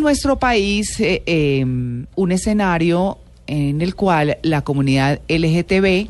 nuestro 0.00 0.38
país 0.38 1.00
eh, 1.00 1.24
eh, 1.26 1.64
un 1.64 2.32
escenario 2.32 3.18
en 3.48 3.82
el 3.82 3.96
cual 3.96 4.38
la 4.42 4.62
comunidad 4.62 5.20
LGTB 5.28 6.06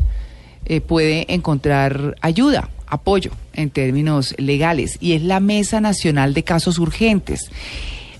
eh, 0.66 0.80
puede 0.82 1.32
encontrar 1.32 2.14
ayuda, 2.20 2.68
apoyo 2.86 3.30
en 3.54 3.70
términos 3.70 4.34
legales, 4.36 4.98
y 5.00 5.14
es 5.14 5.22
la 5.22 5.40
Mesa 5.40 5.80
Nacional 5.80 6.34
de 6.34 6.44
Casos 6.44 6.78
Urgentes. 6.78 7.50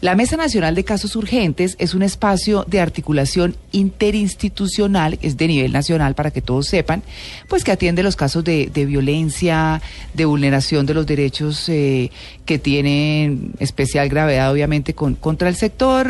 La 0.01 0.15
Mesa 0.15 0.37
Nacional 0.37 0.77
de 0.77 0.85
Casos 0.85 1.17
Urgentes 1.17 1.75
es 1.81 1.93
un 1.93 2.03
espacio 2.03 2.65
de 2.69 2.81
articulación 2.81 3.57
interinstitucional, 3.73 5.19
es 5.23 5.37
de 5.37 5.49
nivel 5.49 5.73
nacional 5.73 6.15
para 6.15 6.31
que 6.31 6.41
todos 6.41 6.69
sepan, 6.69 7.03
pues 7.49 7.65
que 7.65 7.73
atiende 7.73 8.05
los 8.05 8.15
casos 8.15 8.45
de, 8.45 8.71
violencia, 8.87 9.83
de 10.15 10.25
vulneración 10.25 10.87
de 10.87 10.95
los 10.95 11.05
derechos 11.05 11.69
eh, 11.69 12.13
que 12.47 12.61
tienen 12.61 13.55
especial 13.59 14.09
gravedad, 14.09 14.53
obviamente, 14.53 14.95
con, 14.95 15.17
contra 15.17 15.49
el 15.49 15.57
sector 15.57 16.09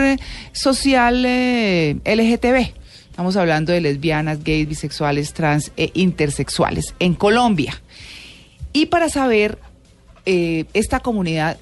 social 0.53 1.25
eh, 1.27 1.97
LGTB. 2.05 2.75
Estamos 3.09 3.37
hablando 3.37 3.73
de 3.73 3.81
lesbianas, 3.81 4.45
gays, 4.45 4.69
bisexuales, 4.69 5.33
trans 5.33 5.73
e 5.79 5.93
intersexuales 5.95 6.95
en 6.99 7.15
Colombia. 7.15 7.81
Y 8.75 8.87
para 8.87 9.09
saber 9.09 9.59
eh, 10.27 10.67
esta 10.75 11.01
comunidad 11.01 11.57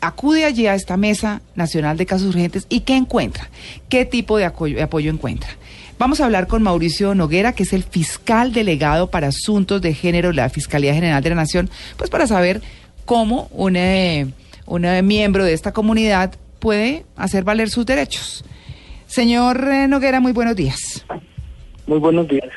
acude 0.00 0.44
allí 0.44 0.66
a 0.66 0.74
esta 0.74 0.96
mesa 0.96 1.42
nacional 1.54 1.96
de 1.96 2.06
casos 2.06 2.28
urgentes 2.28 2.66
y 2.68 2.80
qué 2.80 2.96
encuentra, 2.96 3.48
qué 3.88 4.04
tipo 4.04 4.36
de 4.36 4.44
apoyo, 4.44 4.76
de 4.76 4.82
apoyo, 4.82 5.10
encuentra. 5.10 5.50
Vamos 5.98 6.20
a 6.20 6.26
hablar 6.26 6.46
con 6.46 6.62
Mauricio 6.62 7.14
Noguera, 7.14 7.52
que 7.52 7.64
es 7.64 7.72
el 7.72 7.82
fiscal 7.82 8.52
delegado 8.52 9.10
para 9.10 9.28
asuntos 9.28 9.82
de 9.82 9.94
género 9.94 10.28
de 10.28 10.34
la 10.34 10.48
Fiscalía 10.48 10.94
General 10.94 11.22
de 11.22 11.30
la 11.30 11.34
Nación, 11.34 11.68
pues 11.96 12.08
para 12.08 12.26
saber 12.26 12.62
cómo 13.04 13.48
un, 13.52 13.74
eh, 13.74 14.28
un 14.66 14.84
eh, 14.84 15.02
miembro 15.02 15.44
de 15.44 15.54
esta 15.54 15.72
comunidad 15.72 16.34
puede 16.60 17.04
hacer 17.16 17.42
valer 17.42 17.68
sus 17.68 17.84
derechos. 17.84 18.44
Señor 19.08 19.68
eh, 19.68 19.88
Noguera, 19.88 20.20
muy 20.20 20.32
buenos 20.32 20.54
días. 20.54 21.04
Muy 21.86 21.98
buenos 21.98 22.28
días. 22.28 22.48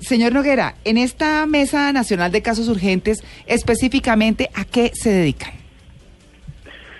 Señor 0.00 0.32
Noguera, 0.32 0.76
en 0.84 0.98
esta 0.98 1.44
Mesa 1.46 1.92
Nacional 1.92 2.30
de 2.30 2.42
Casos 2.42 2.68
Urgentes, 2.68 3.24
específicamente, 3.46 4.48
¿a 4.54 4.64
qué 4.64 4.92
se 4.94 5.10
dedican? 5.10 5.63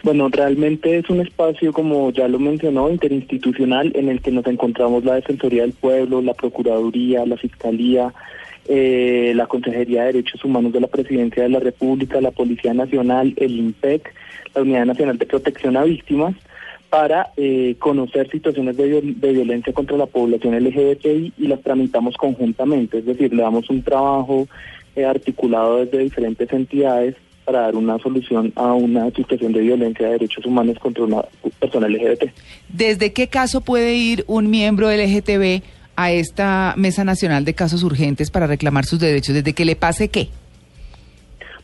Bueno, 0.05 0.28
realmente 0.28 0.98
es 0.98 1.08
un 1.08 1.20
espacio, 1.20 1.72
como 1.72 2.10
ya 2.10 2.28
lo 2.28 2.38
mencionó, 2.38 2.91
interinstitucional 2.91 3.91
en 3.94 4.11
el 4.11 4.20
que 4.20 4.30
nos 4.30 4.46
encontramos 4.46 5.02
la 5.02 5.14
Defensoría 5.14 5.62
del 5.62 5.72
Pueblo, 5.72 6.20
la 6.20 6.34
Procuraduría, 6.34 7.24
la 7.24 7.38
Fiscalía, 7.38 8.12
eh, 8.69 9.33
la 9.34 9.46
Consejería 9.46 10.02
de 10.02 10.12
Derechos 10.12 10.44
Humanos 10.44 10.74
de 10.74 10.83
la 10.83 10.88
Presidencia 10.88 11.44
de 11.44 11.48
la 11.48 11.58
República, 11.58 12.20
la 12.20 12.33
Policía 12.33 12.74
Nacional, 12.74 13.33
el 13.38 13.58
INPEC, 13.58 14.12
la 14.55 14.61
Unidad 14.61 14.84
Nacional 14.84 15.16
de 15.16 15.24
Protección 15.24 15.74
a 15.78 15.84
Víctimas, 15.84 16.34
para 16.91 17.30
eh, 17.39 17.77
conocer 17.78 18.30
situaciones 18.30 18.77
de, 18.77 19.00
violencia 19.00 19.72
contra 19.72 19.96
la 19.96 20.05
población 20.05 20.55
LGBTI 20.55 21.33
y 21.39 21.46
las 21.46 21.62
tramitamos 21.62 22.18
conjuntamente, 22.18 22.98
es 22.98 23.06
decir, 23.06 23.33
le 23.33 23.42
damos 23.42 23.70
un 23.70 23.83
trabajo 23.83 24.48
eh, 24.96 25.06
articulado 25.06 25.78
desde 25.78 25.96
diferentes 26.00 26.52
entidades 26.52 27.16
para 27.45 27.61
dar 27.61 27.77
una 27.77 27.98
solución 27.98 28.53
a 28.56 28.73
una 28.73 29.11
situación 29.11 29.53
de 29.53 29.61
violencia 29.61 30.06
de 30.06 30.12
derechos 30.12 30.47
humanos 30.47 30.78
contra 30.78 31.05
una 31.05 31.23
persona 31.59 31.89
LGBT. 31.89 32.31
¿Desde 32.69 33.12
qué 33.12 33.28
caso 33.28 33.61
puede 33.61 33.95
ir 33.95 34.25
un 34.27 34.51
miembro 34.51 34.91
LGTB 34.91 35.62
a 35.97 36.12
esta 36.12 36.75
Mesa 36.77 37.05
Nacional 37.05 37.45
de 37.45 37.55
Casos 37.55 37.83
Urgentes 37.83 38.31
para 38.31 38.47
reclamar 38.47 38.84
sus 38.84 38.98
derechos? 38.98 39.34
¿Desde 39.34 39.53
que 39.53 39.64
le 39.64 39.77
pase 39.77 40.09
qué? 40.09 40.28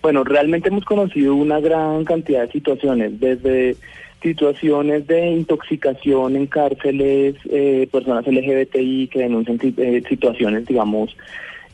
Bueno, 0.03 0.25
realmente 0.25 0.69
hemos 0.69 0.85
conocido 0.85 1.35
una 1.35 1.61
gran 1.61 2.05
cantidad 2.05 2.43
de 2.47 2.53
situaciones, 2.53 3.21
desde 3.21 3.77
situaciones 4.23 5.07
de 5.07 5.31
intoxicación 5.31 6.37
en 6.37 6.47
cárceles, 6.47 7.37
eh, 7.51 7.89
personas 7.91 8.27
LGBTI 8.27 9.09
que 9.09 9.21
denuncian 9.21 9.59
eh, 9.63 10.03
situaciones, 10.09 10.67
digamos, 10.67 11.17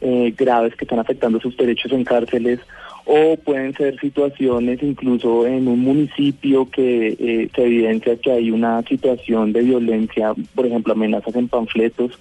eh, 0.01 0.33
graves 0.37 0.75
que 0.77 0.85
están 0.85 0.99
afectando 0.99 1.41
sus 1.41 1.57
derechos 1.57 1.93
en 1.93 2.05
cárceles, 2.05 2.61
o 3.09 3.37
pueden 3.37 3.73
ser 3.75 3.99
situaciones 4.01 4.83
incluso 4.83 5.47
en 5.47 5.69
un 5.69 5.79
municipio 5.79 6.69
que 6.69 7.17
eh, 7.19 7.49
se 7.55 7.63
evidencia 7.63 8.17
que 8.17 8.33
hay 8.33 8.51
una 8.51 8.83
situación 8.83 9.53
de 9.53 9.63
violencia, 9.63 10.35
por 10.57 10.67
ejemplo, 10.67 10.93
amenazas 10.93 11.37
en 11.37 11.47
panfletos, 11.47 12.19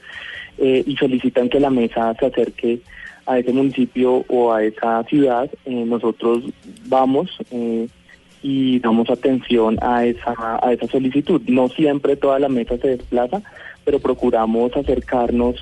eh, 0.60 0.84
y 0.86 0.96
solicitan 0.96 1.50
que 1.50 1.60
la 1.60 1.72
mesa 1.72 2.14
se 2.20 2.28
acerque 2.28 2.80
a 3.26 3.40
ese 3.40 3.52
municipio 3.52 4.24
o 4.30 4.54
a 4.54 4.64
esa 4.64 5.04
ciudad. 5.06 5.50
Eh, 5.66 5.86
nosotros 5.86 6.44
vamos 6.86 7.36
y 8.44 8.80
damos 8.80 9.10
atención 9.10 9.80
a 9.82 10.06
esa, 10.06 10.36
a 10.62 10.72
esa 10.72 10.86
solicitud. 10.86 11.42
No 11.48 11.68
siempre 11.68 12.16
toda 12.16 12.38
la 12.38 12.48
mesa 12.48 12.78
se 12.78 12.90
desplaza, 12.90 13.42
pero 13.84 13.98
procuramos 13.98 14.78
acercarnos 14.78 15.56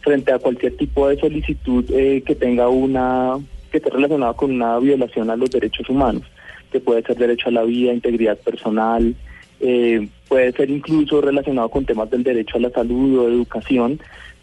frente 0.00 0.32
a 0.32 0.40
cualquier 0.40 0.76
tipo 0.76 1.08
de 1.08 1.20
solicitud 1.20 1.84
que 1.86 2.34
tenga 2.34 2.68
una 2.68 3.38
que 3.74 3.78
esté 3.78 3.90
relacionado 3.90 4.36
con 4.36 4.52
una 4.52 4.78
violación 4.78 5.30
a 5.30 5.36
los 5.36 5.50
derechos 5.50 5.90
humanos, 5.90 6.22
que 6.70 6.78
puede 6.78 7.02
ser 7.02 7.16
derecho 7.16 7.48
a 7.48 7.52
la 7.52 7.64
vida, 7.64 7.92
integridad 7.92 8.38
personal, 8.38 9.16
eh, 9.58 10.08
puede 10.28 10.52
ser 10.52 10.70
incluso 10.70 11.20
relacionado 11.20 11.68
con 11.70 11.84
temas 11.84 12.08
del 12.08 12.22
derecho 12.22 12.56
a 12.56 12.60
la 12.60 12.70
salud 12.70 13.18
o 13.18 13.28
educación, 13.28 13.98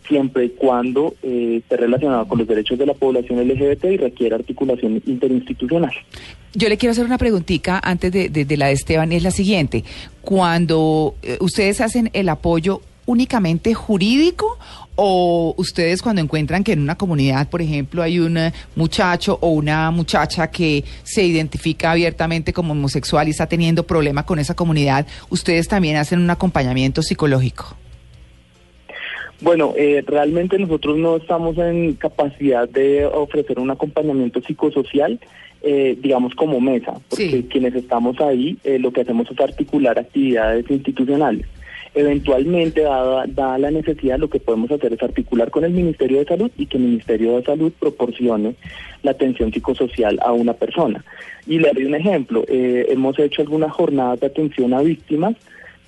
siempre 0.05 0.45
y 0.45 0.49
cuando 0.49 1.15
eh, 1.23 1.59
esté 1.59 1.77
relacionado 1.77 2.27
con 2.27 2.39
los 2.39 2.47
derechos 2.47 2.77
de 2.77 2.85
la 2.85 2.93
población 2.93 3.39
LGBT 3.47 3.85
y 3.85 3.97
requiera 3.97 4.35
articulación 4.35 5.01
interinstitucional. 5.05 5.93
Yo 6.53 6.67
le 6.67 6.75
quiero 6.75 6.91
hacer 6.91 7.05
una 7.05 7.17
preguntita 7.17 7.79
antes 7.81 8.11
de, 8.11 8.57
la 8.57 8.67
de 8.67 8.73
Esteban, 8.73 9.13
y 9.13 9.15
es 9.15 9.23
la 9.23 9.31
siguiente. 9.31 9.85
Cuando 10.21 11.15
eh, 11.23 11.37
ustedes 11.39 11.79
hacen 11.79 12.09
el 12.11 12.27
apoyo 12.27 12.81
únicamente 13.05 13.73
jurídico 13.73 14.57
o 14.95 15.53
ustedes 15.57 16.01
cuando 16.01 16.21
encuentran 16.21 16.63
que 16.63 16.73
en 16.73 16.81
una 16.81 16.97
comunidad, 16.97 17.49
por 17.49 17.61
ejemplo, 17.61 18.01
hay 18.03 18.19
un 18.19 18.37
muchacho 18.75 19.37
o 19.41 19.49
una 19.49 19.89
muchacha 19.91 20.51
que 20.51 20.83
se 21.03 21.23
identifica 21.23 21.91
abiertamente 21.91 22.53
como 22.53 22.73
homosexual 22.73 23.27
y 23.27 23.31
está 23.31 23.47
teniendo 23.47 23.83
problema 23.83 24.25
con 24.25 24.39
esa 24.39 24.55
comunidad, 24.55 25.07
ustedes 25.29 25.67
también 25.67 25.97
hacen 25.97 26.19
un 26.19 26.29
acompañamiento 26.29 27.01
psicológico? 27.01 27.75
Bueno, 29.41 29.73
eh, 29.75 30.03
realmente 30.05 30.59
nosotros 30.59 30.97
no 30.97 31.17
estamos 31.17 31.57
en 31.57 31.93
capacidad 31.93 32.69
de 32.69 33.05
ofrecer 33.05 33.57
un 33.57 33.71
acompañamiento 33.71 34.39
psicosocial, 34.39 35.19
eh, 35.63 35.97
digamos 35.99 36.35
como 36.35 36.59
mesa, 36.59 36.93
porque 37.09 37.31
sí. 37.31 37.47
quienes 37.49 37.73
estamos 37.73 38.19
ahí 38.21 38.57
eh, 38.63 38.77
lo 38.77 38.91
que 38.91 39.01
hacemos 39.01 39.29
es 39.31 39.39
articular 39.39 39.97
actividades 39.97 40.69
institucionales. 40.69 41.47
Eventualmente, 41.93 42.81
dada, 42.81 43.25
dada, 43.27 43.57
la 43.57 43.69
necesidad, 43.69 44.17
lo 44.17 44.29
que 44.29 44.39
podemos 44.39 44.71
hacer 44.71 44.93
es 44.93 45.03
articular 45.03 45.51
con 45.51 45.65
el 45.65 45.71
Ministerio 45.71 46.19
de 46.19 46.25
Salud 46.25 46.49
y 46.57 46.65
que 46.65 46.77
el 46.77 46.83
Ministerio 46.83 47.35
de 47.35 47.43
Salud 47.43 47.73
proporcione 47.77 48.55
la 49.03 49.11
atención 49.11 49.51
psicosocial 49.51 50.17
a 50.21 50.31
una 50.31 50.53
persona. 50.53 51.03
Y 51.47 51.59
le 51.59 51.71
doy 51.73 51.83
un 51.83 51.95
ejemplo. 51.95 52.45
Eh, 52.47 52.85
hemos 52.89 53.19
hecho 53.19 53.41
algunas 53.41 53.73
jornadas 53.73 54.21
de 54.21 54.27
atención 54.27 54.73
a 54.73 54.81
víctimas 54.81 55.35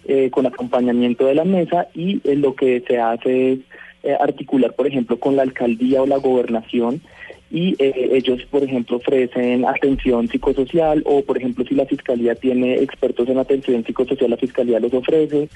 eh, 0.06 0.30
con 0.30 0.46
acompañamiento 0.46 1.26
de 1.26 1.36
la 1.36 1.46
mesa 1.46 1.88
y 1.94 2.20
eh, 2.26 2.36
lo 2.36 2.54
que 2.54 2.84
se 2.86 3.00
hace 3.00 3.60
es 4.04 4.20
articular, 4.20 4.74
por 4.74 4.86
ejemplo, 4.86 5.18
con 5.18 5.38
la 5.38 5.44
alcaldía 5.44 6.02
o 6.02 6.06
la 6.06 6.18
gobernación 6.18 7.02
y 7.54 7.76
eh, 7.78 8.10
ellos, 8.14 8.42
por 8.50 8.64
ejemplo, 8.64 8.98
ofrecen 8.98 9.64
atención 9.64 10.28
psicosocial 10.28 11.04
o, 11.06 11.22
por 11.22 11.38
ejemplo, 11.38 11.64
si 11.64 11.76
la 11.76 11.86
fiscalía 11.86 12.34
tiene 12.34 12.82
expertos 12.82 13.30
en 13.30 13.38
atención 13.38 13.86
psicosocial, 13.86 14.32
la 14.32 14.38
fiscalía 14.38 14.80
los 14.80 14.92
ofrece, 14.92 15.50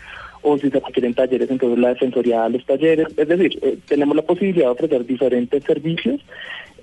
o 0.43 0.59
si 0.59 0.69
se 0.69 0.79
requieren 0.79 1.15
talleres, 1.15 1.49
entonces 1.49 1.79
la 1.79 1.89
defensoría 1.89 2.41
da 2.41 2.49
los 2.49 2.63
talleres. 2.67 3.07
Es 3.17 3.27
decir, 3.27 3.57
eh, 3.63 3.79
tenemos 3.87 4.15
la 4.15 4.21
posibilidad 4.21 4.67
de 4.67 4.71
ofrecer 4.73 5.07
diferentes 5.07 5.63
servicios 5.63 6.21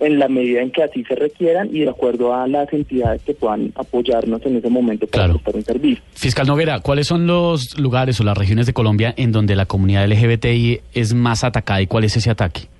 en 0.00 0.18
la 0.18 0.26
medida 0.26 0.60
en 0.60 0.72
que 0.72 0.82
así 0.82 1.04
se 1.04 1.14
requieran 1.14 1.68
y 1.70 1.82
de 1.82 1.90
acuerdo 1.90 2.34
a 2.34 2.48
las 2.48 2.72
entidades 2.72 3.22
que 3.22 3.34
puedan 3.34 3.72
apoyarnos 3.76 4.44
en 4.44 4.56
ese 4.56 4.68
momento 4.68 5.06
para 5.06 5.26
claro. 5.26 5.34
prestar 5.34 5.54
un 5.54 5.64
servicio. 5.64 6.04
Fiscal 6.14 6.48
Noguera, 6.48 6.80
¿cuáles 6.80 7.06
son 7.06 7.28
los 7.28 7.78
lugares 7.78 8.18
o 8.18 8.24
las 8.24 8.36
regiones 8.36 8.66
de 8.66 8.72
Colombia 8.72 9.14
en 9.16 9.30
donde 9.30 9.54
la 9.54 9.66
comunidad 9.66 10.08
LGBTI 10.08 10.80
es 10.92 11.14
más 11.14 11.44
atacada 11.44 11.80
y 11.80 11.86
cuál 11.86 12.02
es 12.02 12.16
ese 12.16 12.30
ataque? 12.30 12.73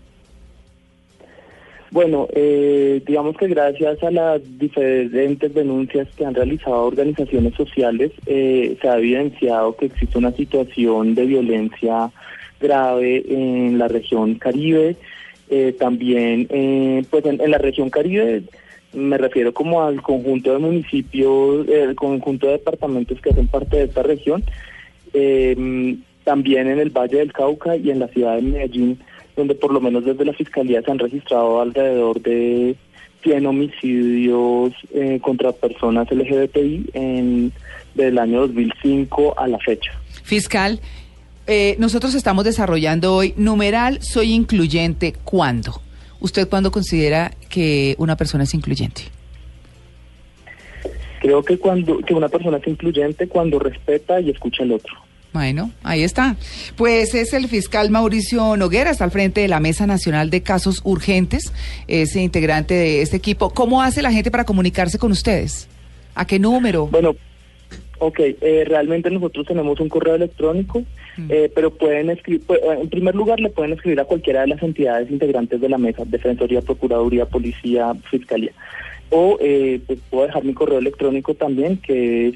Bueno, 1.95 2.27
eh, 2.33 3.01
digamos 3.07 3.37
que 3.37 3.47
gracias 3.47 4.03
a 4.03 4.11
las 4.11 4.41
diferentes 4.59 5.55
denuncias 5.55 6.09
que 6.17 6.27
han 6.27 6.35
realizado 6.35 6.87
organizaciones 6.87 7.55
sociales, 7.55 8.11
eh, 8.27 8.77
se 8.83 8.89
ha 8.89 8.99
evidenciado 8.99 9.77
que 9.77 9.87
existe 9.87 10.19
una 10.19 10.33
situación 10.33 11.15
de 11.15 11.25
violencia 11.25 12.11
grave 12.61 13.23
en 13.29 13.79
la 13.79 13.87
región 13.87 14.35
Caribe, 14.41 14.97
eh, 15.49 15.73
también 15.79 16.49
pues 17.11 17.25
en, 17.27 17.41
en, 17.41 17.51
la 17.53 17.59
región 17.59 17.91
Caribe 17.91 18.43
me 18.93 19.17
refiero 19.17 19.55
como 19.55 19.85
al 19.85 20.03
conjunto 20.03 20.53
de 20.53 20.59
municipios, 20.59 21.69
el 21.69 21.95
conjunto 21.95 22.49
de 22.49 22.55
departamentos 22.55 23.21
que 23.21 23.31
hacen 23.31 23.47
parte 23.47 23.77
de 23.77 23.85
esta 23.85 24.03
región, 24.03 24.43
también 26.25 26.67
en 26.67 26.81
el 26.81 26.91
Valle 26.91 27.19
del 27.19 27.33
Cauca 27.33 27.77
y 27.77 27.91
en 27.91 28.01
la 28.01 28.09
ciudad 28.09 28.35
de 28.35 28.43
Medellín 28.43 28.99
donde 29.37 29.55
por 29.55 29.73
lo 29.73 29.81
menos 29.81 30.05
desde 30.05 30.25
la 30.25 30.33
Fiscalía 30.33 30.83
se 30.83 30.91
han 30.91 30.99
registrado 30.99 31.61
alrededor 31.61 32.21
de 32.21 32.77
100 33.23 33.47
homicidios 33.47 34.73
eh, 34.93 35.19
contra 35.21 35.53
personas 35.53 36.11
LGBTI 36.11 36.91
en, 36.93 37.53
del 37.95 38.19
año 38.19 38.41
2005 38.41 39.39
a 39.39 39.49
la 39.49 39.59
fecha. 39.59 39.93
Fiscal, 40.23 40.81
eh, 41.47 41.77
nosotros 41.79 42.15
estamos 42.15 42.45
desarrollando 42.45 43.15
hoy 43.17 43.35
numeral 43.37 44.03
soy 44.03 44.33
incluyente 44.33 45.15
cuándo. 45.25 45.81
¿Usted 46.21 46.49
cuándo 46.49 46.71
considera 46.71 47.33
que 47.51 47.97
una 47.99 48.17
persona 48.17 48.45
es 48.45 48.55
incluyente? 48.55 49.03
Creo 51.21 51.43
que 51.43 51.59
cuando 51.59 51.99
que 51.99 52.15
una 52.15 52.29
persona 52.29 52.59
es 52.59 52.67
incluyente 52.67 53.29
cuando 53.29 53.59
respeta 53.59 54.21
y 54.21 54.31
escucha 54.31 54.63
al 54.63 54.73
otro. 54.73 54.95
Bueno, 55.35 55.73
ahí 55.83 56.05
está. 56.05 56.37
Pues 56.77 57.13
es 57.13 57.33
el 57.35 57.49
fiscal 57.49 57.91
Mauricio 57.91 58.57
Noguera, 58.57 58.91
está 58.93 59.03
al 59.03 59.11
frente 59.11 59.41
de 59.41 59.49
la 59.49 59.59
Mesa 59.59 59.85
Nacional 59.85 60.31
de 60.31 60.45
Casos 60.45 60.81
Urgentes, 60.85 61.53
es 61.89 62.15
integrante 62.15 62.73
de 62.75 63.03
este 63.03 63.17
equipo. 63.17 63.51
¿Cómo 63.51 63.83
hace 63.83 64.01
la 64.01 64.13
gente 64.13 64.31
para 64.31 64.45
comunicarse 64.45 64.97
con 64.97 65.11
ustedes? 65.11 65.69
¿A 66.15 66.25
qué 66.25 66.39
número? 66.39 66.87
Bueno, 66.87 67.17
ok, 67.99 68.21
eh, 68.21 68.65
realmente 68.65 69.11
nosotros 69.11 69.45
tenemos 69.45 69.81
un 69.81 69.89
correo 69.89 70.15
electrónico, 70.15 70.85
Mm. 71.17 71.27
eh, 71.31 71.51
pero 71.53 71.73
pueden 71.73 72.11
escribir, 72.11 72.43
en 72.81 72.89
primer 72.89 73.15
lugar 73.17 73.39
le 73.41 73.49
pueden 73.51 73.73
escribir 73.73 73.99
a 74.01 74.05
cualquiera 74.05 74.41
de 74.43 74.49
las 74.49 74.63
entidades 74.63 75.11
integrantes 75.11 75.61
de 75.61 75.69
la 75.69 75.79
mesa, 75.79 76.03
Defensoría, 76.07 76.61
Procuraduría, 76.61 77.27
Policía, 77.27 77.93
Fiscalía. 78.11 78.53
O 79.11 79.37
eh, 79.41 79.81
pues 79.87 79.99
puedo 80.11 80.27
dejar 80.27 80.45
mi 80.45 80.55
correo 80.55 80.79
electrónico 80.79 81.35
también, 81.35 81.77
que 81.79 82.29
es 82.29 82.35